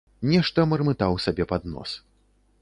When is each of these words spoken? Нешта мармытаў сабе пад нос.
Нешта 0.29 0.65
мармытаў 0.71 1.13
сабе 1.27 1.47
пад 1.53 1.69
нос. 1.75 1.95